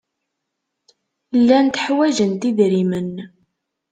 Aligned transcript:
Llant 1.39 1.75
ḥwajent 1.83 2.41
idrimen. 2.49 3.13